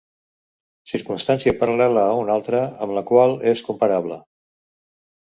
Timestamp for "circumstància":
0.91-1.51